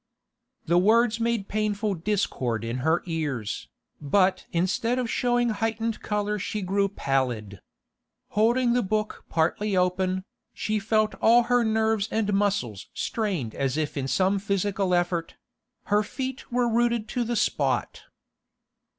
[0.65, 3.67] The words made painful discord in her ears,
[4.01, 7.61] but instead of showing heightened colour she grew pallid.
[8.29, 10.23] Holding the book partly open,
[10.55, 15.35] she felt all her nerves and muscles strained as if in some physical effort;
[15.83, 18.05] her feet were rooted to the spot.